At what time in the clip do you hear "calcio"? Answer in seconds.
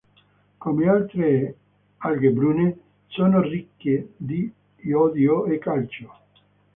5.59-6.11